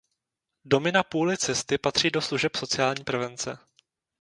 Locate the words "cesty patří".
1.37-2.09